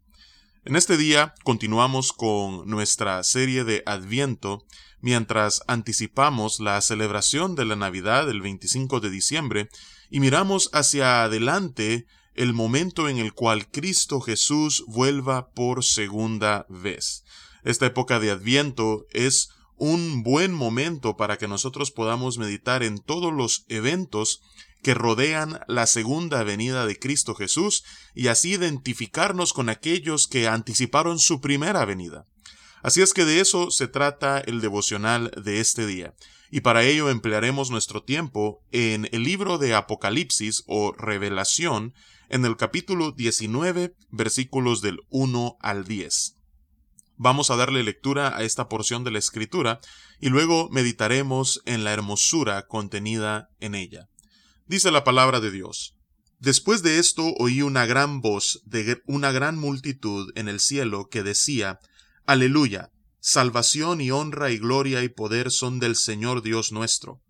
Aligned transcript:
En 0.64 0.76
este 0.76 0.96
día 0.96 1.34
continuamos 1.44 2.14
con 2.14 2.70
nuestra 2.70 3.24
serie 3.24 3.64
de 3.64 3.82
Adviento 3.88 4.64
mientras 5.02 5.64
anticipamos 5.66 6.60
la 6.60 6.80
celebración 6.82 7.56
de 7.56 7.66
la 7.66 7.76
Navidad 7.76 8.30
el 8.30 8.42
25 8.42 9.00
de 9.00 9.10
diciembre 9.10 9.70
y 10.12 10.20
miramos 10.20 10.70
hacia 10.72 11.24
adelante 11.24 12.06
el 12.36 12.54
momento 12.54 13.10
en 13.10 13.18
el 13.18 13.34
cual 13.34 13.70
Cristo 13.70 14.22
Jesús 14.22 14.84
vuelva 14.88 15.52
por 15.52 15.84
segunda 15.84 16.66
vez. 16.70 17.24
Esta 17.64 17.86
época 17.86 18.20
de 18.20 18.32
Adviento 18.32 19.06
es 19.12 19.50
un 19.78 20.24
buen 20.24 20.54
momento 20.54 21.18
para 21.18 21.38
que 21.38 21.48
nosotros 21.48 21.92
podamos 21.92 22.38
meditar 22.38 22.84
en 22.84 23.00
todos 23.00 23.34
los 23.34 23.66
eventos 23.70 24.42
que 24.82 24.94
rodean 24.94 25.62
la 25.68 25.88
segunda 25.88 26.44
venida 26.44 26.86
de 26.86 27.00
Cristo 27.00 27.36
Jesús 27.36 27.84
y 28.14 28.28
así 28.28 28.52
identificarnos 28.52 29.54
con 29.54 29.70
aquellos 29.70 30.28
que 30.28 30.48
anticiparon 30.48 31.20
su 31.20 31.42
primera 31.42 31.86
venida. 31.86 32.26
Así 32.84 33.02
es 33.02 33.14
que 33.14 33.24
de 33.24 33.40
eso 33.40 33.72
se 33.72 33.88
trata 33.88 34.40
el 34.40 34.60
devocional 34.60 35.32
de 35.42 35.62
este 35.62 35.88
día, 35.88 36.14
y 36.52 36.62
para 36.62 36.84
ello 36.84 37.10
emplearemos 37.10 37.72
nuestro 37.72 38.04
tiempo 38.04 38.62
en 38.72 39.08
el 39.14 39.24
libro 39.24 39.58
de 39.58 39.74
Apocalipsis 39.74 40.64
o 40.68 40.92
Revelación, 40.92 41.94
en 42.34 42.46
el 42.46 42.58
capítulo 42.58 43.12
19, 43.12 43.96
versículos 44.10 44.82
del 44.82 45.02
1 45.10 45.56
al 45.60 45.86
10. 45.86 46.36
Vamos 47.16 47.52
a 47.52 47.56
darle 47.56 47.84
lectura 47.84 48.36
a 48.36 48.42
esta 48.42 48.68
porción 48.70 49.04
de 49.04 49.12
la 49.12 49.20
Escritura 49.20 49.80
y 50.20 50.30
luego 50.30 50.68
meditaremos 50.72 51.62
en 51.66 51.84
la 51.84 51.94
hermosura 51.94 52.66
contenida 52.66 53.50
en 53.60 53.76
ella. 53.76 54.08
Dice 54.66 54.90
la 54.90 55.04
palabra 55.04 55.42
de 55.42 55.52
Dios. 55.52 55.94
Después 56.40 56.82
de 56.82 56.98
esto 56.98 57.36
oí 57.38 57.62
una 57.62 57.86
gran 57.86 58.20
voz 58.20 58.64
de 58.66 59.04
una 59.06 59.32
gran 59.32 59.60
multitud 59.60 60.32
en 60.34 60.48
el 60.48 60.60
cielo 60.60 61.10
que 61.12 61.22
decía, 61.22 61.78
Aleluya, 62.26 62.90
salvación 63.20 64.02
y 64.02 64.10
honra 64.10 64.50
y 64.50 64.58
gloria 64.58 65.04
y 65.04 65.10
poder 65.10 65.52
son 65.52 65.78
del 65.78 65.96
Señor 65.96 66.42
Dios 66.42 66.72
nuestro, 66.72 67.22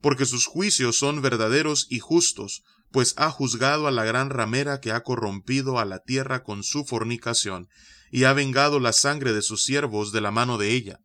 porque 0.00 0.24
sus 0.24 0.46
juicios 0.46 0.96
son 0.96 1.20
verdaderos 1.20 1.86
y 1.90 1.98
justos, 1.98 2.62
pues 2.96 3.12
ha 3.18 3.30
juzgado 3.30 3.88
a 3.88 3.90
la 3.90 4.06
gran 4.06 4.30
ramera 4.30 4.80
que 4.80 4.90
ha 4.90 5.02
corrompido 5.02 5.78
a 5.78 5.84
la 5.84 5.98
tierra 5.98 6.42
con 6.42 6.62
su 6.62 6.86
fornicación, 6.86 7.68
y 8.10 8.24
ha 8.24 8.32
vengado 8.32 8.80
la 8.80 8.94
sangre 8.94 9.34
de 9.34 9.42
sus 9.42 9.64
siervos 9.64 10.12
de 10.12 10.22
la 10.22 10.30
mano 10.30 10.56
de 10.56 10.72
ella. 10.72 11.00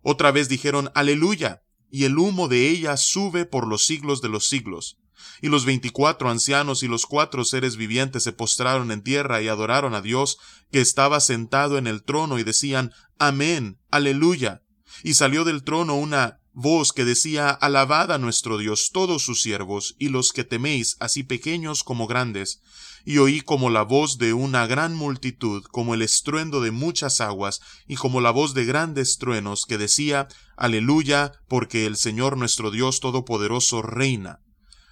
Otra 0.00 0.30
vez 0.30 0.48
dijeron, 0.48 0.92
Aleluya, 0.94 1.64
y 1.90 2.04
el 2.04 2.18
humo 2.18 2.46
de 2.46 2.68
ella 2.68 2.96
sube 2.96 3.46
por 3.46 3.66
los 3.66 3.84
siglos 3.84 4.22
de 4.22 4.28
los 4.28 4.48
siglos. 4.48 4.98
Y 5.42 5.48
los 5.48 5.64
veinticuatro 5.64 6.30
ancianos 6.30 6.84
y 6.84 6.86
los 6.86 7.04
cuatro 7.04 7.44
seres 7.44 7.74
vivientes 7.74 8.22
se 8.22 8.30
postraron 8.30 8.92
en 8.92 9.02
tierra 9.02 9.42
y 9.42 9.48
adoraron 9.48 9.96
a 9.96 10.02
Dios, 10.02 10.38
que 10.70 10.80
estaba 10.80 11.18
sentado 11.18 11.78
en 11.78 11.88
el 11.88 12.04
trono, 12.04 12.38
y 12.38 12.44
decían, 12.44 12.92
Amén, 13.18 13.80
aleluya. 13.90 14.62
Y 15.02 15.14
salió 15.14 15.42
del 15.42 15.64
trono 15.64 15.96
una 15.96 16.38
voz 16.54 16.92
que 16.92 17.04
decía, 17.04 17.50
Alabad 17.50 18.12
a 18.12 18.18
nuestro 18.18 18.58
Dios 18.58 18.90
todos 18.92 19.22
sus 19.22 19.42
siervos, 19.42 19.96
y 19.98 20.08
los 20.08 20.32
que 20.32 20.44
teméis, 20.44 20.96
así 21.00 21.24
pequeños 21.24 21.82
como 21.82 22.06
grandes. 22.06 22.60
Y 23.04 23.18
oí 23.18 23.42
como 23.42 23.68
la 23.68 23.82
voz 23.82 24.16
de 24.16 24.32
una 24.32 24.66
gran 24.66 24.94
multitud, 24.94 25.64
como 25.64 25.94
el 25.94 26.00
estruendo 26.00 26.60
de 26.62 26.70
muchas 26.70 27.20
aguas, 27.20 27.60
y 27.86 27.96
como 27.96 28.20
la 28.20 28.30
voz 28.30 28.54
de 28.54 28.64
grandes 28.64 29.18
truenos, 29.18 29.66
que 29.66 29.76
decía, 29.76 30.28
Aleluya, 30.56 31.32
porque 31.48 31.84
el 31.84 31.96
Señor 31.96 32.38
nuestro 32.38 32.70
Dios 32.70 33.00
Todopoderoso 33.00 33.82
reina. 33.82 34.40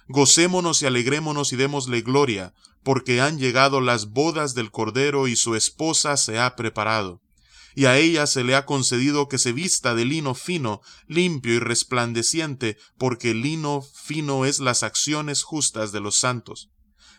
Gocémonos 0.07 0.81
y 0.81 0.85
alegrémonos 0.85 1.53
y 1.53 1.55
démosle 1.55 2.01
gloria, 2.01 2.53
porque 2.83 3.21
han 3.21 3.39
llegado 3.39 3.79
las 3.79 4.11
bodas 4.11 4.53
del 4.53 4.69
Cordero 4.69 5.27
y 5.27 5.37
su 5.37 5.55
esposa 5.55 6.17
se 6.17 6.39
ha 6.39 6.55
preparado. 6.55 7.22
Y 7.75 7.85
a 7.85 7.97
ella 7.97 8.27
se 8.27 8.43
le 8.43 8.55
ha 8.55 8.65
concedido 8.65 9.27
que 9.27 9.37
se 9.37 9.51
vista 9.51 9.95
de 9.95 10.05
lino 10.05 10.35
fino, 10.35 10.81
limpio 11.07 11.53
y 11.53 11.59
resplandeciente, 11.59 12.77
porque 12.97 13.31
el 13.31 13.41
lino 13.41 13.81
fino 13.81 14.45
es 14.45 14.59
las 14.59 14.83
acciones 14.83 15.43
justas 15.43 15.91
de 15.91 15.99
los 15.99 16.15
santos. 16.15 16.69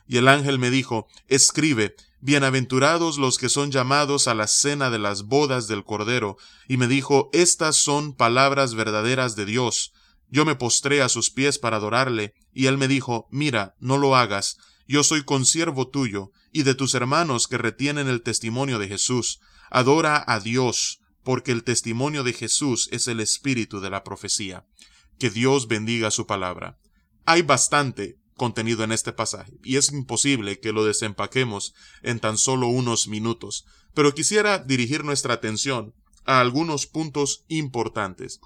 Y 0.06 0.18
el 0.18 0.28
ángel 0.28 0.58
me 0.58 0.70
dijo, 0.70 1.06
Escribe, 1.28 1.96
Bienaventurados 2.20 3.18
los 3.18 3.36
que 3.36 3.50
son 3.50 3.70
llamados 3.70 4.28
a 4.28 4.34
la 4.34 4.46
cena 4.46 4.88
de 4.88 4.98
las 4.98 5.24
bodas 5.24 5.68
del 5.68 5.84
Cordero. 5.84 6.38
Y 6.68 6.78
me 6.78 6.88
dijo, 6.88 7.28
Estas 7.32 7.76
son 7.76 8.14
palabras 8.14 8.74
verdaderas 8.74 9.36
de 9.36 9.44
Dios. 9.44 9.92
Yo 10.30 10.44
me 10.44 10.56
postré 10.56 11.02
a 11.02 11.08
sus 11.08 11.30
pies 11.30 11.58
para 11.58 11.76
adorarle, 11.76 12.34
y 12.52 12.66
él 12.66 12.78
me 12.78 12.88
dijo, 12.88 13.28
Mira, 13.30 13.74
no 13.78 13.98
lo 13.98 14.16
hagas, 14.16 14.56
yo 14.86 15.04
soy 15.04 15.22
consiervo 15.24 15.88
tuyo, 15.88 16.30
y 16.52 16.62
de 16.62 16.74
tus 16.74 16.94
hermanos 16.94 17.46
que 17.46 17.58
retienen 17.58 18.08
el 18.08 18.22
testimonio 18.22 18.78
de 18.78 18.88
Jesús. 18.88 19.40
Adora 19.74 20.22
a 20.28 20.38
Dios, 20.38 21.00
porque 21.24 21.50
el 21.50 21.64
testimonio 21.64 22.22
de 22.22 22.32
Jesús 22.32 22.88
es 22.92 23.08
el 23.08 23.18
espíritu 23.18 23.80
de 23.80 23.90
la 23.90 24.04
profecía. 24.04 24.68
Que 25.18 25.30
Dios 25.30 25.66
bendiga 25.66 26.12
su 26.12 26.28
palabra. 26.28 26.78
Hay 27.24 27.42
bastante 27.42 28.20
contenido 28.36 28.84
en 28.84 28.92
este 28.92 29.12
pasaje, 29.12 29.58
y 29.64 29.74
es 29.74 29.90
imposible 29.90 30.60
que 30.60 30.70
lo 30.70 30.84
desempaquemos 30.84 31.74
en 32.04 32.20
tan 32.20 32.38
solo 32.38 32.68
unos 32.68 33.08
minutos, 33.08 33.64
pero 33.94 34.14
quisiera 34.14 34.60
dirigir 34.60 35.02
nuestra 35.02 35.34
atención 35.34 35.92
a 36.24 36.38
algunos 36.38 36.86
puntos 36.86 37.44
importantes. 37.48 38.38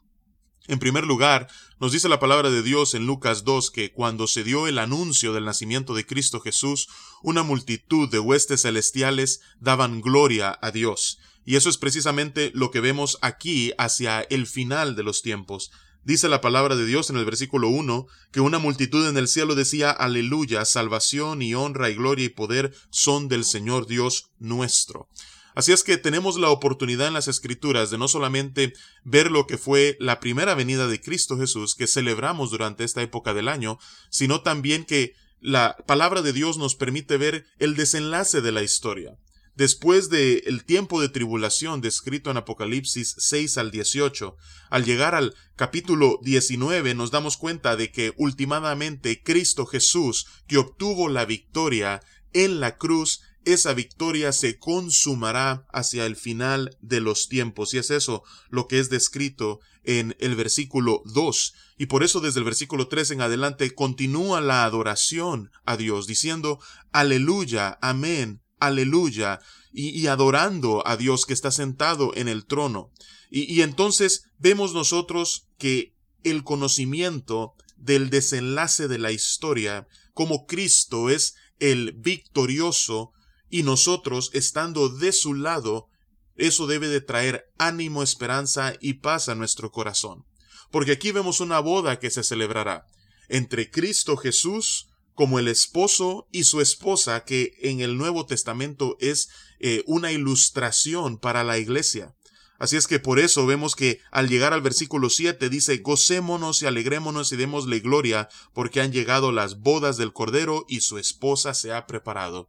En 0.69 0.79
primer 0.79 1.05
lugar, 1.07 1.49
nos 1.81 1.93
dice 1.93 2.11
la 2.11 2.21
palabra 2.21 2.51
de 2.51 2.63
Dios 2.63 2.93
en 2.93 3.07
Lucas 3.07 3.43
2 3.43 3.71
que 3.71 3.91
cuando 3.91 4.27
se 4.27 4.45
dio 4.45 4.69
el 4.69 4.79
anuncio 4.79 5.33
del 5.33 5.47
nacimiento 5.47 5.95
de 5.95 6.05
Cristo 6.05 6.41
Jesús, 6.41 6.89
una 7.23 7.43
multitud 7.43 8.11
de 8.11 8.19
huestes 8.19 8.63
celestiales 8.63 9.41
daban 9.61 10.03
gloria 10.03 10.59
a 10.61 10.71
Dios. 10.71 11.21
Y 11.47 11.57
eso 11.57 11.71
es 11.71 11.79
precisamente 11.79 12.51
lo 12.55 12.71
que 12.71 12.81
vemos 12.81 13.17
aquí 13.23 13.73
hacia 13.79 14.21
el 14.21 14.47
final 14.47 14.95
de 14.95 15.05
los 15.05 15.23
tiempos. 15.23 15.71
Dice 16.05 16.29
la 16.29 16.43
palabra 16.43 16.77
de 16.77 16.85
Dios 16.85 17.09
en 17.09 17.17
el 17.17 17.25
versículo 17.25 17.69
1 17.69 18.07
que 18.31 18.41
una 18.41 18.59
multitud 18.59 19.09
en 19.09 19.17
el 19.17 19.27
cielo 19.27 19.55
decía 19.55 19.91
Aleluya, 19.91 20.67
salvación 20.67 21.41
y 21.41 21.55
honra 21.55 21.89
y 21.89 21.95
gloria 21.95 22.27
y 22.27 22.29
poder 22.29 22.75
son 22.91 23.29
del 23.29 23.45
Señor 23.45 23.87
Dios 23.87 24.33
nuestro. 24.39 25.09
Así 25.55 25.73
es 25.73 25.83
que 25.83 25.97
tenemos 25.97 26.39
la 26.39 26.51
oportunidad 26.51 27.09
en 27.09 27.15
las 27.15 27.29
Escrituras 27.29 27.91
de 27.91 27.99
no 27.99 28.09
solamente 28.09 28.75
ver 29.05 29.31
lo 29.31 29.47
que 29.47 29.59
fue 29.59 29.97
la 30.01 30.21
primera 30.21 30.55
venida 30.55 30.87
de 30.87 31.01
Cristo 31.01 31.39
Jesús 31.39 31.75
que 31.75 31.87
celebramos 31.87 32.51
durante 32.51 32.85
esta 32.85 33.03
época 33.03 33.35
del 33.35 33.49
año, 33.49 33.79
sino 34.11 34.43
también 34.43 34.85
que 34.85 35.15
la 35.41 35.77
palabra 35.87 36.23
de 36.23 36.33
Dios 36.33 36.59
nos 36.59 36.75
permite 36.75 37.17
ver 37.17 37.47
el 37.59 37.77
desenlace 37.77 38.41
de 38.41 38.53
la 38.53 38.63
historia. 38.63 39.19
Después 39.59 40.09
del 40.09 40.45
el 40.47 40.65
tiempo 40.65 41.01
de 41.01 41.09
tribulación 41.09 41.81
descrito 41.81 42.31
en 42.31 42.37
Apocalipsis 42.37 43.17
6 43.19 43.59
al 43.59 43.73
18, 43.73 44.37
al 44.71 44.85
llegar 44.85 45.17
al 45.17 45.35
capítulo 45.57 46.21
19 46.23 46.95
nos 46.95 47.11
damos 47.11 47.37
cuenta 47.37 47.75
de 47.75 47.91
que 47.91 48.13
últimamente 48.17 49.21
Cristo 49.21 49.67
Jesús, 49.67 50.29
que 50.47 50.59
obtuvo 50.59 51.09
la 51.09 51.25
victoria 51.25 52.01
en 52.33 52.61
la 52.61 52.77
cruz, 52.77 53.23
esa 53.53 53.73
victoria 53.73 54.33
se 54.33 54.59
consumará 54.59 55.67
hacia 55.73 56.07
el 56.07 56.17
final 56.17 56.77
de 56.81 57.01
los 57.01 57.29
tiempos. 57.29 57.73
Y 57.73 57.79
es 57.79 57.91
eso 57.91 58.23
lo 58.51 58.67
que 58.69 58.79
es 58.79 58.91
descrito 58.91 59.61
en 59.85 60.17
el 60.21 60.37
versículo 60.37 61.03
2. 61.07 61.55
Y 61.79 61.87
por 61.87 62.03
eso 62.03 62.21
desde 62.21 62.41
el 62.41 62.45
versículo 62.45 62.89
3 62.89 63.13
en 63.13 63.21
adelante 63.23 63.75
continúa 63.75 64.41
la 64.41 64.65
adoración 64.65 65.51
a 65.65 65.77
Dios, 65.77 66.07
diciendo, 66.07 66.61
aleluya, 66.93 67.79
amén, 67.81 68.43
aleluya, 68.59 69.41
y, 69.73 70.07
adorando 70.09 70.87
a 70.87 70.97
Dios 70.97 71.25
que 71.25 71.33
está 71.33 71.51
sentado 71.51 72.13
en 72.17 72.29
el 72.29 72.47
trono. 72.47 72.91
Y, 73.31 73.53
y 73.53 73.63
entonces 73.63 74.25
vemos 74.39 74.75
nosotros 74.75 75.47
que 75.59 75.95
el 76.25 76.43
conocimiento 76.43 77.55
del 77.77 78.11
desenlace 78.11 78.89
de 78.89 78.99
la 78.99 79.13
historia, 79.13 79.87
como 80.13 80.47
Cristo 80.47 81.11
es 81.11 81.35
el 81.61 81.93
victorioso, 81.93 83.13
y 83.51 83.63
nosotros, 83.63 84.31
estando 84.35 84.89
de 84.89 85.13
su 85.13 85.35
lado, 85.35 85.89
eso 86.37 86.67
debe 86.67 86.89
de 86.89 87.01
traer 87.01 87.51
ánimo, 87.59 88.03
esperanza 88.03 88.75
y 88.81 88.95
paz 88.95 89.29
a 89.29 89.35
nuestro 89.35 89.71
corazón. 89.73 90.25
Porque 90.71 90.93
aquí 90.93 91.13
vemos 91.13 91.41
una 91.41 91.61
boda 91.61 91.99
que 91.99 92.11
se 92.11 92.23
celebrará 92.23 92.87
entre 93.29 93.71
Cristo 93.71 94.17
Jesús 94.17 94.89
como 95.15 95.41
el 95.41 95.49
esposo 95.49 96.29
y 96.31 96.45
su 96.45 96.61
esposa, 96.61 97.25
que 97.25 97.55
en 97.61 97.81
el 97.81 97.99
Nuevo 97.99 98.25
Testamento 98.25 98.97
es 99.01 99.29
eh, 99.59 99.83
una 99.87 100.13
ilustración 100.13 101.19
para 101.19 101.43
la 101.43 101.59
iglesia. 101.59 102.15
Así 102.59 102.77
es 102.77 102.87
que 102.87 103.01
por 103.01 103.19
eso 103.19 103.47
vemos 103.47 103.75
que 103.75 104.01
al 104.11 104.29
llegar 104.29 104.53
al 104.53 104.63
versículo 104.63 105.11
7 105.11 105.49
dice, 105.49 105.79
gocémonos 105.79 106.63
y 106.63 106.67
alegrémonos 106.67 107.33
y 107.33 107.37
démosle 107.37 107.81
gloria, 107.81 108.29
porque 108.53 108.81
han 108.81 108.93
llegado 108.93 109.33
las 109.33 109.59
bodas 109.61 109.97
del 109.97 110.13
Cordero 110.13 110.65
y 110.69 110.81
su 110.81 110.99
esposa 110.99 111.55
se 111.55 111.73
ha 111.73 111.87
preparado. 111.87 112.49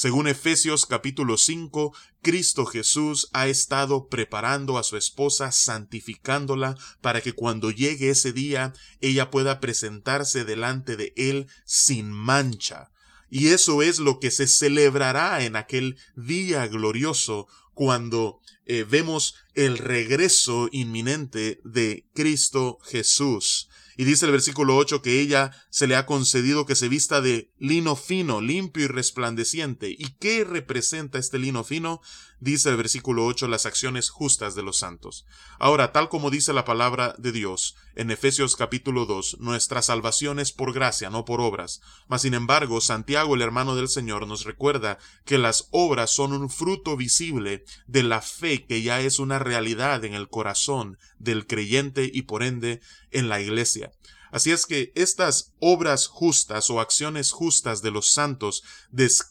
Según 0.00 0.28
Efesios 0.28 0.86
capítulo 0.86 1.36
5, 1.36 1.92
Cristo 2.22 2.66
Jesús 2.66 3.28
ha 3.32 3.48
estado 3.48 4.06
preparando 4.06 4.78
a 4.78 4.84
su 4.84 4.96
esposa, 4.96 5.50
santificándola, 5.50 6.76
para 7.00 7.20
que 7.20 7.32
cuando 7.32 7.72
llegue 7.72 8.10
ese 8.10 8.32
día 8.32 8.74
ella 9.00 9.32
pueda 9.32 9.58
presentarse 9.58 10.44
delante 10.44 10.96
de 10.96 11.12
Él 11.16 11.48
sin 11.64 12.12
mancha. 12.12 12.92
Y 13.28 13.48
eso 13.48 13.82
es 13.82 13.98
lo 13.98 14.20
que 14.20 14.30
se 14.30 14.46
celebrará 14.46 15.44
en 15.44 15.56
aquel 15.56 15.98
día 16.14 16.68
glorioso 16.68 17.48
cuando 17.74 18.38
eh, 18.66 18.86
vemos 18.88 19.34
el 19.54 19.78
regreso 19.78 20.68
inminente 20.70 21.60
de 21.64 22.06
Cristo 22.14 22.78
Jesús. 22.84 23.67
Y 23.98 24.04
dice 24.04 24.26
el 24.26 24.32
versículo 24.32 24.76
8 24.76 25.02
que 25.02 25.20
ella 25.20 25.50
se 25.70 25.88
le 25.88 25.96
ha 25.96 26.06
concedido 26.06 26.66
que 26.66 26.76
se 26.76 26.88
vista 26.88 27.20
de 27.20 27.50
lino 27.58 27.96
fino, 27.96 28.40
limpio 28.40 28.84
y 28.84 28.86
resplandeciente. 28.86 29.90
¿Y 29.90 30.14
qué 30.20 30.44
representa 30.44 31.18
este 31.18 31.40
lino 31.40 31.64
fino? 31.64 32.00
Dice 32.40 32.68
el 32.68 32.76
versículo 32.76 33.26
8 33.26 33.48
las 33.48 33.66
acciones 33.66 34.10
justas 34.10 34.54
de 34.54 34.62
los 34.62 34.78
santos. 34.78 35.26
Ahora, 35.58 35.90
tal 35.90 36.08
como 36.08 36.30
dice 36.30 36.52
la 36.52 36.64
palabra 36.64 37.16
de 37.18 37.32
Dios 37.32 37.74
en 37.96 38.12
Efesios 38.12 38.54
capítulo 38.54 39.06
2, 39.06 39.38
nuestra 39.40 39.82
salvación 39.82 40.38
es 40.38 40.52
por 40.52 40.72
gracia, 40.72 41.10
no 41.10 41.24
por 41.24 41.40
obras. 41.40 41.80
Mas 42.06 42.22
sin 42.22 42.34
embargo, 42.34 42.80
Santiago, 42.80 43.34
el 43.34 43.42
hermano 43.42 43.74
del 43.74 43.88
Señor, 43.88 44.28
nos 44.28 44.44
recuerda 44.44 44.98
que 45.24 45.36
las 45.36 45.66
obras 45.72 46.10
son 46.10 46.32
un 46.32 46.48
fruto 46.48 46.96
visible 46.96 47.64
de 47.88 48.04
la 48.04 48.20
fe 48.20 48.64
que 48.66 48.82
ya 48.82 49.00
es 49.00 49.18
una 49.18 49.40
realidad 49.40 50.04
en 50.04 50.14
el 50.14 50.28
corazón 50.28 50.96
del 51.18 51.44
creyente 51.46 52.08
y 52.12 52.22
por 52.22 52.44
ende 52.44 52.80
en 53.10 53.28
la 53.28 53.40
iglesia. 53.40 53.90
Así 54.30 54.50
es 54.50 54.66
que 54.66 54.92
estas 54.94 55.54
obras 55.58 56.06
justas 56.06 56.70
o 56.70 56.80
acciones 56.80 57.32
justas 57.32 57.82
de 57.82 57.90
los 57.90 58.10
santos, 58.10 58.62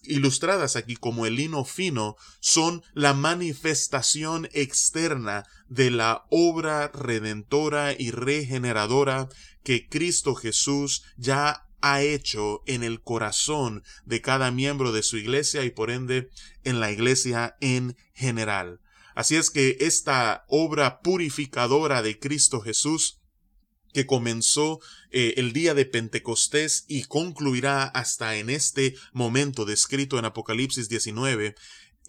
ilustradas 0.04 0.76
aquí 0.76 0.96
como 0.96 1.26
el 1.26 1.36
lino 1.36 1.66
fino, 1.66 2.16
son 2.40 2.84
la 2.94 3.14
manifestación 3.14 4.50
externa 4.54 5.44
de 5.70 5.92
la 5.92 6.26
obra 6.30 6.90
redentora 6.90 7.94
y 7.98 8.12
regeneradora 8.12 9.30
que 9.64 9.88
Cristo 9.88 10.34
Jesús 10.34 11.04
ya 11.18 11.68
ha 11.82 12.02
hecho 12.02 12.64
en 12.66 12.84
el 12.84 13.02
corazón 13.02 13.84
de 14.06 14.22
cada 14.22 14.52
miembro 14.52 14.92
de 14.92 15.04
su 15.04 15.18
iglesia 15.18 15.64
y 15.64 15.70
por 15.70 15.92
ende 15.92 16.30
en 16.64 16.80
la 16.80 16.92
iglesia 16.92 17.56
en 17.62 17.96
general. 18.14 18.82
Así 19.14 19.36
es 19.36 19.50
que 19.50 19.78
esta 19.80 20.46
obra 20.48 21.02
purificadora 21.02 22.02
de 22.02 22.20
Cristo 22.20 22.62
Jesús 22.62 23.20
que 23.94 24.06
comenzó 24.06 24.80
eh, 25.12 25.36
el 25.38 25.54
día 25.54 25.74
de 25.74 25.86
Pentecostés 25.86 26.86
y 26.88 27.04
concluirá 27.06 27.84
hasta 27.84 28.36
en 28.36 28.50
este 28.50 28.96
momento 29.14 29.66
descrito 29.66 30.20
en 30.20 30.26
Apocalipsis 30.26 30.90
19, 30.90 31.56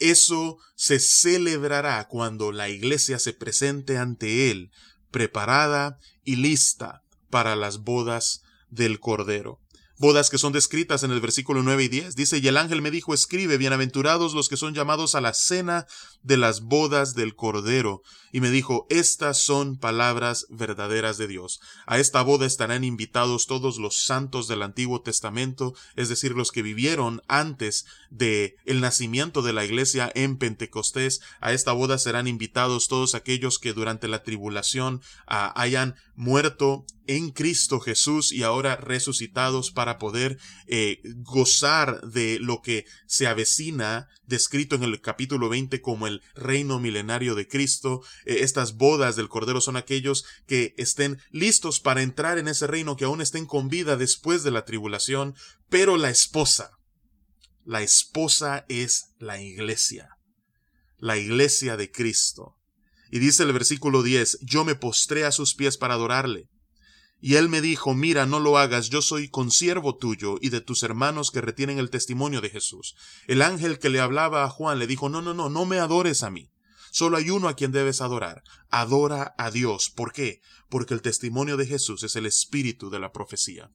eso 0.01 0.59
se 0.75 1.01
celebrará 1.01 2.07
cuando 2.09 2.53
la 2.53 2.69
iglesia 2.69 3.19
se 3.19 3.33
presente 3.33 3.97
ante 3.97 4.51
él, 4.51 4.71
preparada 5.11 5.99
y 6.25 6.37
lista 6.37 7.03
para 7.31 7.57
las 7.57 7.79
bodas 7.79 8.43
del 8.71 9.01
Cordero 9.01 9.61
bodas 9.99 10.31
que 10.31 10.39
son 10.39 10.53
descritas 10.53 11.03
en 11.03 11.11
el 11.11 11.21
versículo 11.21 11.63
9 11.63 11.85
y 11.85 11.89
10. 11.89 12.17
Dice, 12.17 12.39
y 12.39 12.49
el 12.49 12.57
ángel 12.57 12.81
me 12.83 12.91
dijo, 12.91 13.13
escribe, 13.13 13.59
bienaventurados 13.59 14.33
los 14.35 14.49
que 14.49 14.57
son 14.57 14.75
llamados 14.75 15.15
a 15.15 15.21
la 15.21 15.35
cena 15.35 15.87
de 16.23 16.37
las 16.37 16.63
bodas 16.63 17.15
del 17.15 17.35
Cordero. 17.35 18.03
Y 18.33 18.41
me 18.41 18.51
dijo, 18.51 18.87
estas 18.91 19.43
son 19.43 19.77
palabras 19.77 20.47
verdaderas 20.51 21.19
de 21.19 21.27
Dios. 21.27 21.61
A 21.87 21.99
esta 21.99 22.23
boda 22.23 22.47
estarán 22.47 22.85
invitados 22.85 23.47
todos 23.47 23.79
los 23.79 24.05
santos 24.05 24.49
del 24.49 24.63
Antiguo 24.63 25.01
Testamento, 25.03 25.75
es 25.97 26.09
decir, 26.09 26.33
los 26.33 26.53
que 26.53 26.63
vivieron 26.63 27.23
antes 27.27 27.87
de 28.11 28.57
el 28.67 28.81
nacimiento 28.81 29.43
de 29.43 29.53
la 29.53 29.65
iglesia 29.65 30.13
en 30.15 30.37
Pentecostés. 30.37 31.21
A 31.41 31.53
esta 31.53 31.73
boda 31.73 31.99
serán 31.99 32.27
invitados 32.29 32.89
todos 32.89 33.15
aquellos 33.15 33.59
que 33.59 33.73
durante 33.73 34.09
la 34.09 34.23
tribulación 34.23 35.03
ah, 35.27 35.53
hayan 35.57 35.97
muerto 36.19 36.85
en 37.07 37.31
Cristo 37.31 37.79
Jesús 37.79 38.33
y 38.33 38.43
ahora 38.43 38.75
resucitados 38.75 39.71
para 39.71 39.99
poder 39.99 40.37
eh, 40.67 41.01
gozar 41.23 42.01
de 42.01 42.41
lo 42.41 42.61
que 42.61 42.87
se 43.07 43.29
avecina, 43.29 44.09
descrito 44.27 44.75
en 44.75 44.83
el 44.83 45.01
capítulo 45.01 45.49
20 45.49 45.81
como 45.81 46.09
el 46.09 46.21
reino 46.35 46.81
milenario 46.81 47.37
de 47.37 47.47
Cristo. 47.47 48.03
Eh, 48.27 48.39
estas 48.41 48.75
bodas 48.75 49.15
del 49.15 49.29
Cordero 49.29 49.61
son 49.61 49.77
aquellos 49.77 50.25
que 50.49 50.75
estén 50.77 51.21
listos 51.31 51.79
para 51.79 52.03
entrar 52.03 52.37
en 52.37 52.49
ese 52.49 52.67
reino, 52.67 52.97
que 52.97 53.05
aún 53.05 53.21
estén 53.21 53.47
con 53.47 53.69
vida 53.69 53.97
después 53.97 54.43
de 54.43 54.51
la 54.51 54.65
tribulación, 54.65 55.37
pero 55.71 55.97
la 55.97 56.11
esposa, 56.11 56.73
la 57.65 57.81
esposa 57.81 58.67
es 58.69 59.15
la 59.21 59.41
iglesia, 59.41 60.09
la 60.99 61.17
iglesia 61.17 61.77
de 61.77 61.93
Cristo. 61.93 62.58
Y 63.11 63.19
dice 63.19 63.43
el 63.43 63.53
versículo 63.53 64.03
10, 64.03 64.39
yo 64.43 64.65
me 64.65 64.75
postré 64.75 65.25
a 65.25 65.33
sus 65.33 65.55
pies 65.55 65.77
para 65.77 65.95
adorarle. 65.95 66.49
Y 67.21 67.35
él 67.35 67.49
me 67.49 67.61
dijo, 67.61 67.95
mira, 67.95 68.27
no 68.27 68.39
lo 68.39 68.59
hagas, 68.59 68.91
yo 68.91 69.03
soy 69.03 69.29
consiervo 69.29 69.97
tuyo 69.97 70.37
y 70.41 70.51
de 70.51 70.61
tus 70.61 70.85
hermanos 70.85 71.31
que 71.31 71.41
retienen 71.41 71.79
el 71.79 71.91
testimonio 71.91 72.41
de 72.41 72.51
Jesús. 72.51 72.95
El 73.27 73.43
ángel 73.43 73.79
que 73.79 73.89
le 73.89 74.01
hablaba 74.01 74.45
a 74.45 74.51
Juan 74.51 74.79
le 74.79 74.87
dijo, 74.87 75.09
no, 75.09 75.21
no, 75.21 75.35
no, 75.35 75.49
no 75.49 75.65
me 75.67 75.81
adores 75.81 76.23
a 76.23 76.31
mí. 76.31 76.51
Solo 76.91 77.17
hay 77.17 77.31
uno 77.31 77.49
a 77.49 77.55
quien 77.55 77.73
debes 77.73 78.01
adorar. 78.01 78.43
Adora 78.71 79.35
a 79.37 79.51
Dios. 79.51 79.91
¿Por 79.91 80.13
qué? 80.13 80.41
Porque 80.69 80.95
el 80.95 81.03
testimonio 81.03 81.57
de 81.57 81.67
Jesús 81.67 82.03
es 82.03 82.15
el 82.17 82.25
espíritu 82.25 82.89
de 82.89 83.01
la 83.01 83.13
profecía. 83.13 83.71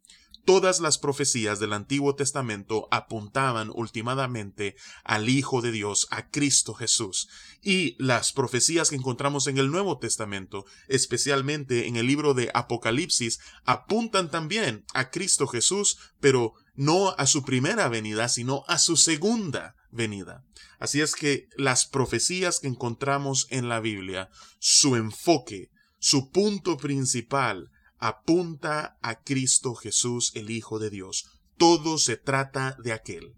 Todas 0.46 0.82
las 0.82 0.98
profecías 0.98 1.62
del 1.62 1.72
Antiguo 1.72 2.16
Testamento 2.16 2.90
apuntaban 2.92 3.72
ultimadamente 3.74 4.76
al 5.06 5.30
Hijo 5.30 5.62
de 5.62 5.72
Dios, 5.72 6.06
a 6.12 6.30
Cristo 6.30 6.74
Jesús. 6.74 7.30
Y 7.62 7.96
las 7.98 8.34
profecías 8.34 8.90
que 8.90 8.98
encontramos 8.98 9.48
en 9.48 9.58
el 9.58 9.72
Nuevo 9.72 10.00
Testamento, 10.00 10.66
especialmente 10.90 11.88
en 11.88 11.96
el 11.96 12.08
libro 12.08 12.34
de 12.34 12.52
Apocalipsis, 12.54 13.40
apuntan 13.64 14.30
también 14.30 14.84
a 14.94 15.12
Cristo 15.12 15.48
Jesús, 15.48 15.98
pero 16.20 16.56
no 16.76 17.12
a 17.18 17.26
su 17.26 17.44
primera 17.44 17.88
venida, 17.88 18.28
sino 18.28 18.66
a 18.68 18.80
su 18.80 18.98
segunda 18.98 19.76
venida. 19.92 20.44
Así 20.78 21.00
es 21.00 21.16
que 21.16 21.48
las 21.56 21.86
profecías 21.86 22.60
que 22.60 22.68
encontramos 22.68 23.48
en 23.50 23.70
la 23.70 23.80
Biblia, 23.80 24.30
su 24.60 24.98
enfoque, 24.98 25.70
su 26.00 26.32
punto 26.32 26.76
principal, 26.76 27.70
apunta 28.04 28.98
a 29.02 29.22
Cristo 29.22 29.76
Jesús, 29.76 30.34
el 30.36 30.50
Hijo 30.50 30.78
de 30.78 30.90
Dios. 30.90 31.24
Todo 31.58 31.98
se 31.98 32.18
trata 32.18 32.76
de 32.84 32.92
aquel 32.92 33.36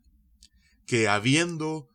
que 0.87 1.07
habiendo 1.07 1.87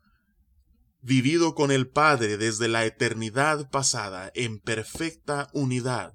vivido 1.02 1.56
con 1.56 1.72
el 1.72 1.88
Padre 1.88 2.36
desde 2.36 2.68
la 2.68 2.84
eternidad 2.84 3.68
pasada 3.70 4.30
en 4.36 4.60
perfecta 4.60 5.48
unidad, 5.52 6.14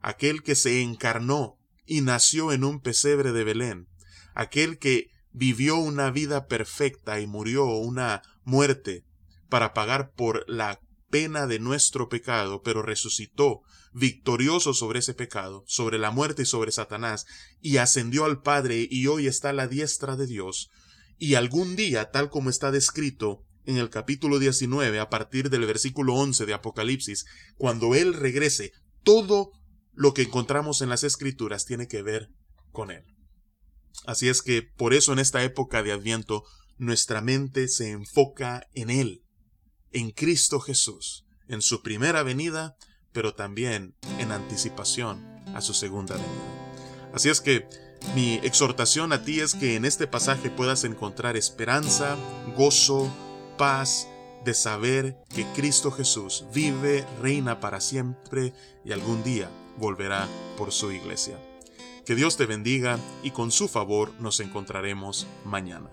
aquel 0.00 0.42
que 0.42 0.54
se 0.54 0.82
encarnó 0.82 1.56
y 1.86 2.02
nació 2.02 2.52
en 2.52 2.64
un 2.64 2.80
pesebre 2.80 3.32
de 3.32 3.44
Belén, 3.44 3.88
aquel 4.34 4.78
que 4.78 5.08
vivió 5.32 5.76
una 5.76 6.10
vida 6.10 6.46
perfecta 6.46 7.20
y 7.20 7.26
murió 7.26 7.64
una 7.64 8.20
muerte 8.44 9.06
para 9.48 9.72
pagar 9.72 10.12
por 10.12 10.44
la 10.46 10.78
pena 11.10 11.46
de 11.46 11.58
nuestro 11.58 12.08
pecado, 12.08 12.62
pero 12.62 12.82
resucitó 12.82 13.62
victorioso 13.92 14.72
sobre 14.72 15.00
ese 15.00 15.14
pecado, 15.14 15.64
sobre 15.66 15.98
la 15.98 16.10
muerte 16.10 16.42
y 16.42 16.46
sobre 16.46 16.72
Satanás, 16.72 17.26
y 17.60 17.76
ascendió 17.78 18.24
al 18.24 18.42
Padre 18.42 18.86
y 18.90 19.06
hoy 19.08 19.26
está 19.26 19.50
a 19.50 19.52
la 19.52 19.66
diestra 19.66 20.16
de 20.16 20.26
Dios, 20.26 20.70
y 21.18 21.34
algún 21.34 21.76
día, 21.76 22.10
tal 22.10 22.30
como 22.30 22.48
está 22.48 22.70
descrito 22.70 23.44
en 23.64 23.76
el 23.76 23.90
capítulo 23.90 24.38
19, 24.38 25.00
a 25.00 25.10
partir 25.10 25.50
del 25.50 25.66
versículo 25.66 26.14
11 26.14 26.46
de 26.46 26.54
Apocalipsis, 26.54 27.26
cuando 27.56 27.94
Él 27.94 28.14
regrese, 28.14 28.72
todo 29.02 29.52
lo 29.92 30.14
que 30.14 30.22
encontramos 30.22 30.80
en 30.80 30.88
las 30.88 31.04
Escrituras 31.04 31.66
tiene 31.66 31.88
que 31.88 32.02
ver 32.02 32.30
con 32.72 32.90
Él. 32.90 33.04
Así 34.06 34.28
es 34.28 34.40
que 34.40 34.62
por 34.62 34.94
eso 34.94 35.12
en 35.12 35.18
esta 35.18 35.42
época 35.42 35.82
de 35.82 35.92
Adviento 35.92 36.44
nuestra 36.78 37.20
mente 37.20 37.68
se 37.68 37.90
enfoca 37.90 38.66
en 38.72 38.88
Él, 38.88 39.22
en 39.92 40.10
Cristo 40.10 40.60
Jesús, 40.60 41.24
en 41.48 41.62
su 41.62 41.82
primera 41.82 42.22
venida 42.22 42.76
pero 43.12 43.34
también 43.34 43.94
en 44.18 44.32
anticipación 44.32 45.20
a 45.54 45.60
su 45.60 45.74
segunda 45.74 46.14
venida. 46.14 47.10
Así 47.12 47.28
es 47.28 47.40
que 47.40 47.66
mi 48.14 48.34
exhortación 48.42 49.12
a 49.12 49.24
ti 49.24 49.40
es 49.40 49.54
que 49.54 49.76
en 49.76 49.84
este 49.84 50.06
pasaje 50.06 50.48
puedas 50.48 50.84
encontrar 50.84 51.36
esperanza, 51.36 52.16
gozo, 52.56 53.12
paz, 53.58 54.08
de 54.44 54.54
saber 54.54 55.18
que 55.34 55.44
Cristo 55.54 55.90
Jesús 55.90 56.46
vive, 56.54 57.04
reina 57.20 57.60
para 57.60 57.80
siempre 57.80 58.54
y 58.84 58.92
algún 58.92 59.22
día 59.22 59.50
volverá 59.76 60.28
por 60.56 60.72
su 60.72 60.92
iglesia. 60.92 61.38
Que 62.06 62.14
Dios 62.14 62.38
te 62.38 62.46
bendiga 62.46 62.98
y 63.22 63.32
con 63.32 63.50
su 63.50 63.68
favor 63.68 64.12
nos 64.18 64.40
encontraremos 64.40 65.26
mañana. 65.44 65.90